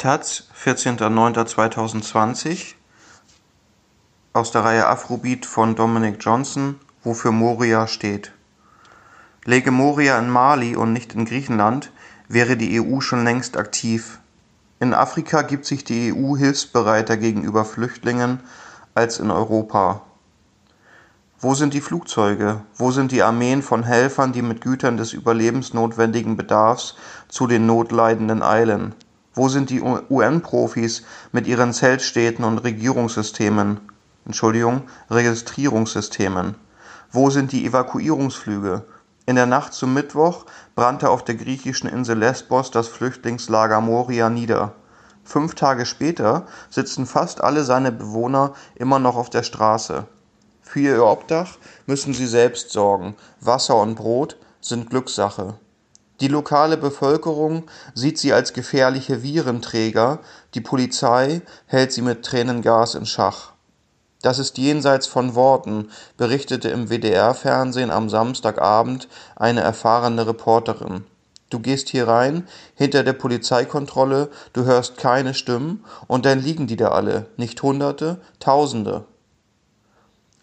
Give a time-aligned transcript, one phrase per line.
[0.00, 2.74] Taz, 14.09.2020
[4.32, 8.32] aus der Reihe Afrobeat von Dominic Johnson, wofür Moria steht.
[9.44, 11.92] Lege Moria in Mali und nicht in Griechenland,
[12.28, 14.20] wäre die EU schon längst aktiv.
[14.78, 18.40] In Afrika gibt sich die EU hilfsbereiter gegenüber Flüchtlingen
[18.94, 20.00] als in Europa.
[21.40, 22.62] Wo sind die Flugzeuge?
[22.74, 26.96] Wo sind die Armeen von Helfern, die mit Gütern des überlebensnotwendigen Bedarfs
[27.28, 28.94] zu den Notleidenden eilen?
[29.32, 33.80] Wo sind die UN-Profis mit ihren Zeltstädten und Regierungssystemen?
[34.26, 36.56] Entschuldigung, Registrierungssystemen.
[37.12, 38.84] Wo sind die Evakuierungsflüge?
[39.26, 44.72] In der Nacht zum Mittwoch brannte auf der griechischen Insel Lesbos das Flüchtlingslager Moria nieder.
[45.22, 50.06] Fünf Tage später sitzen fast alle seine Bewohner immer noch auf der Straße.
[50.60, 53.14] Für ihr Obdach müssen sie selbst sorgen.
[53.40, 55.54] Wasser und Brot sind Glückssache.
[56.20, 60.18] Die lokale Bevölkerung sieht sie als gefährliche Virenträger,
[60.54, 63.52] die Polizei hält sie mit Tränengas in Schach.
[64.20, 71.06] Das ist jenseits von Worten, berichtete im WDR-Fernsehen am Samstagabend eine erfahrene Reporterin.
[71.48, 76.76] Du gehst hier rein, hinter der Polizeikontrolle, du hörst keine Stimmen, und dann liegen die
[76.76, 79.04] da alle, nicht Hunderte, Tausende.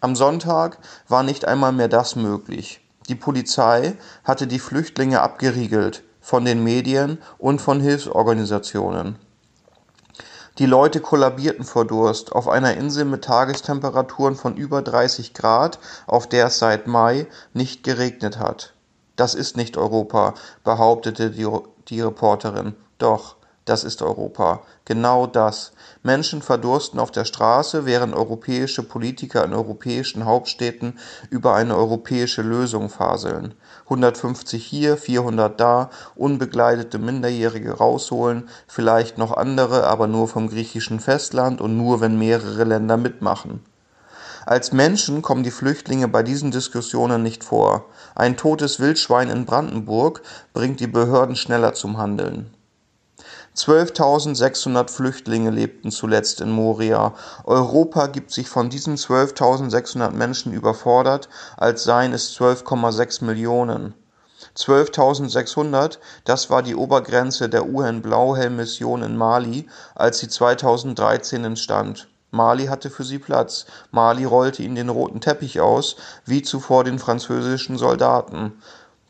[0.00, 2.80] Am Sonntag war nicht einmal mehr das möglich.
[3.08, 9.16] Die Polizei hatte die Flüchtlinge abgeriegelt von den Medien und von Hilfsorganisationen.
[10.58, 16.28] Die Leute kollabierten vor Durst auf einer Insel mit Tagestemperaturen von über 30 Grad, auf
[16.28, 18.74] der es seit Mai nicht geregnet hat.
[19.16, 20.34] Das ist nicht Europa,
[20.64, 21.48] behauptete die,
[21.88, 22.74] die Reporterin.
[22.98, 23.37] Doch,
[23.68, 24.62] das ist Europa.
[24.84, 25.72] Genau das.
[26.02, 30.98] Menschen verdursten auf der Straße, während europäische Politiker in europäischen Hauptstädten
[31.30, 33.54] über eine europäische Lösung faseln.
[33.84, 41.60] 150 hier, 400 da, unbegleitete Minderjährige rausholen, vielleicht noch andere, aber nur vom griechischen Festland
[41.60, 43.60] und nur, wenn mehrere Länder mitmachen.
[44.46, 47.84] Als Menschen kommen die Flüchtlinge bei diesen Diskussionen nicht vor.
[48.14, 50.22] Ein totes Wildschwein in Brandenburg
[50.54, 52.54] bringt die Behörden schneller zum Handeln.
[53.56, 57.14] 12.600 Flüchtlinge lebten zuletzt in Moria.
[57.44, 63.94] Europa gibt sich von diesen 12.600 Menschen überfordert, als seien es 12,6 Millionen.
[64.56, 72.08] 12.600, das war die Obergrenze der UN-Blauhelm-Mission in Mali, als sie 2013 entstand.
[72.30, 73.66] Mali hatte für sie Platz.
[73.90, 78.60] Mali rollte ihnen den roten Teppich aus, wie zuvor den französischen Soldaten.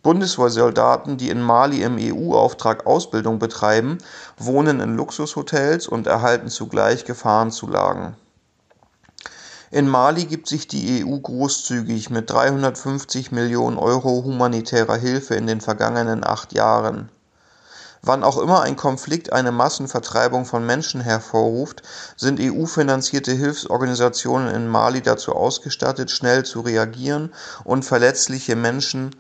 [0.03, 3.99] Bundeswehrsoldaten, die in Mali im EU-Auftrag Ausbildung betreiben,
[4.37, 8.15] wohnen in Luxushotels und erhalten zugleich Gefahrenzulagen.
[9.71, 15.61] In Mali gibt sich die EU großzügig mit 350 Millionen Euro humanitärer Hilfe in den
[15.61, 17.11] vergangenen acht Jahren.
[18.01, 21.83] Wann auch immer ein Konflikt eine Massenvertreibung von Menschen hervorruft,
[22.17, 27.35] sind EU-finanzierte Hilfsorganisationen in Mali dazu ausgestattet, schnell zu reagieren
[27.65, 29.11] und verletzliche Menschen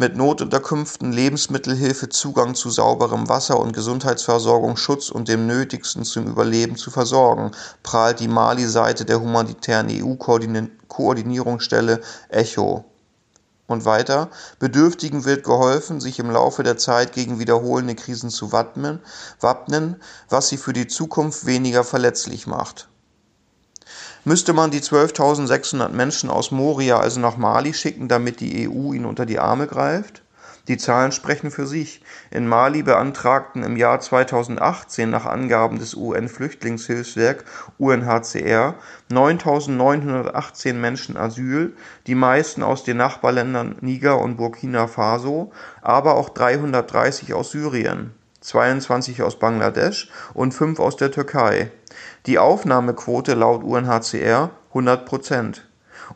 [0.00, 6.76] mit Notunterkünften, Lebensmittelhilfe, Zugang zu sauberem Wasser und Gesundheitsversorgung, Schutz und dem Nötigsten zum Überleben
[6.76, 7.50] zu versorgen,
[7.82, 12.00] prahlt die Mali-Seite der humanitären EU-Koordinierungsstelle
[12.30, 12.86] ECHO.
[13.66, 19.02] Und weiter, Bedürftigen wird geholfen, sich im Laufe der Zeit gegen wiederholende Krisen zu wappnen,
[20.30, 22.89] was sie für die Zukunft weniger verletzlich macht.
[24.26, 29.06] Müsste man die 12.600 Menschen aus Moria also nach Mali schicken, damit die EU ihnen
[29.06, 30.20] unter die Arme greift?
[30.68, 32.02] Die Zahlen sprechen für sich.
[32.30, 37.46] In Mali beantragten im Jahr 2018 nach Angaben des UN-Flüchtlingshilfswerk
[37.78, 38.74] UNHCR
[39.10, 41.74] 9.918 Menschen Asyl,
[42.06, 48.12] die meisten aus den Nachbarländern Niger und Burkina Faso, aber auch 330 aus Syrien.
[48.40, 51.70] 22 aus Bangladesch und 5 aus der Türkei.
[52.26, 55.66] Die Aufnahmequote laut UNHCR 100 Prozent.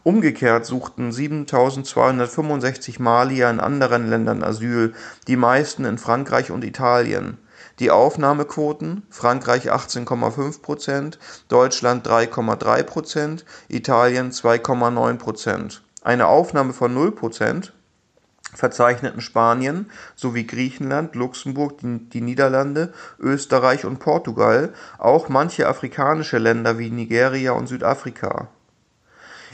[0.02, 4.92] Umgekehrt suchten 7265 Malier in anderen Ländern Asyl,
[5.28, 7.38] die meisten in Frankreich und Italien.
[7.78, 11.18] Die Aufnahmequoten Frankreich 18,5 Prozent,
[11.48, 15.82] Deutschland 3,3 Prozent, Italien 2,9 Prozent.
[16.02, 17.72] Eine Aufnahme von 0 Prozent
[18.54, 26.90] verzeichneten Spanien sowie Griechenland, Luxemburg, die Niederlande, Österreich und Portugal auch manche afrikanische Länder wie
[26.90, 28.48] Nigeria und Südafrika.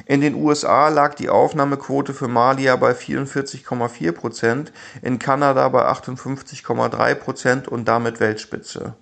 [0.07, 7.15] In den USA lag die Aufnahmequote für Malier bei 44,4 Prozent, in Kanada bei 58,3
[7.15, 8.95] Prozent und damit Weltspitze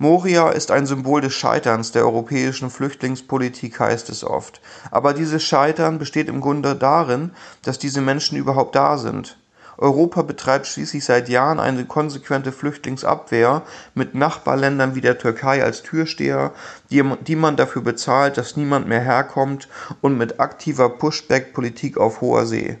[0.00, 4.60] Moria ist ein Symbol des Scheiterns der europäischen Flüchtlingspolitik, heißt es oft.
[4.92, 9.36] Aber dieses Scheitern besteht im Grunde darin, dass diese Menschen überhaupt da sind.
[9.76, 13.62] Europa betreibt schließlich seit Jahren eine konsequente Flüchtlingsabwehr
[13.94, 16.52] mit Nachbarländern wie der Türkei als Türsteher,
[16.90, 19.68] die, die man dafür bezahlt, dass niemand mehr herkommt
[20.00, 22.78] und mit aktiver Pushback-Politik auf hoher See.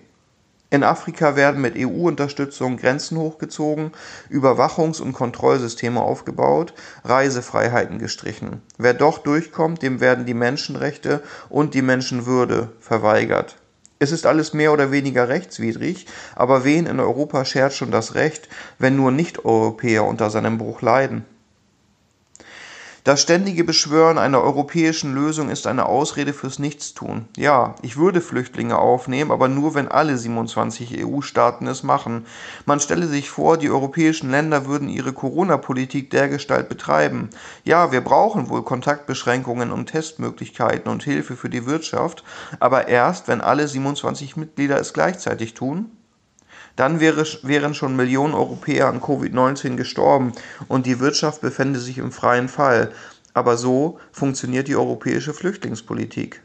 [0.70, 3.92] In Afrika werden mit EU-Unterstützung Grenzen hochgezogen,
[4.30, 6.74] Überwachungs- und Kontrollsysteme aufgebaut,
[7.04, 8.60] Reisefreiheiten gestrichen.
[8.76, 13.56] Wer doch durchkommt, dem werden die Menschenrechte und die Menschenwürde verweigert.
[13.98, 16.06] Es ist alles mehr oder weniger rechtswidrig,
[16.36, 21.24] aber wen in Europa schert schon das Recht, wenn nur Nicht-Europäer unter seinem Bruch leiden?
[23.08, 27.24] Das ständige Beschwören einer europäischen Lösung ist eine Ausrede fürs Nichtstun.
[27.38, 32.26] Ja, ich würde Flüchtlinge aufnehmen, aber nur wenn alle 27 EU-Staaten es machen.
[32.66, 37.30] Man stelle sich vor, die europäischen Länder würden ihre Corona-Politik dergestalt betreiben.
[37.64, 42.24] Ja, wir brauchen wohl Kontaktbeschränkungen und Testmöglichkeiten und Hilfe für die Wirtschaft,
[42.60, 45.97] aber erst, wenn alle 27 Mitglieder es gleichzeitig tun.
[46.78, 50.30] Dann wäre, wären schon Millionen Europäer an Covid-19 gestorben
[50.68, 52.92] und die Wirtschaft befände sich im freien Fall.
[53.34, 56.40] Aber so funktioniert die europäische Flüchtlingspolitik.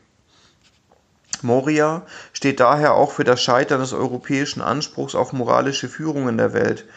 [1.44, 2.02] Moria
[2.34, 6.88] steht daher auch für das Scheitern des europäischen Anspruchs auf moralische Führung in der Welt.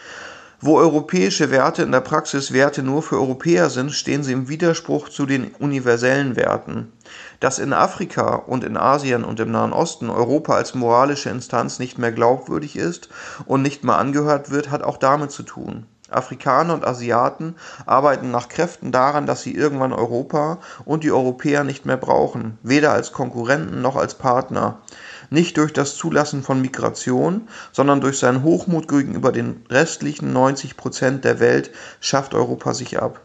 [0.58, 5.10] Wo europäische Werte in der Praxis Werte nur für Europäer sind, stehen sie im Widerspruch
[5.10, 6.92] zu den universellen Werten.
[7.40, 11.98] Dass in Afrika und in Asien und im Nahen Osten Europa als moralische Instanz nicht
[11.98, 13.10] mehr glaubwürdig ist
[13.44, 15.84] und nicht mehr angehört wird, hat auch damit zu tun.
[16.08, 21.84] Afrikaner und Asiaten arbeiten nach Kräften daran, dass sie irgendwann Europa und die Europäer nicht
[21.84, 24.78] mehr brauchen, weder als Konkurrenten noch als Partner
[25.30, 31.24] nicht durch das Zulassen von Migration, sondern durch seinen Hochmut gegenüber den restlichen 90 Prozent
[31.24, 31.70] der Welt
[32.00, 33.20] schafft Europa sich ab